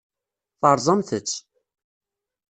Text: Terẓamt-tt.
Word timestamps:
Terẓamt-tt. 0.59 1.35